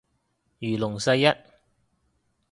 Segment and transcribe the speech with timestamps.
[0.57, 1.27] 如龍世一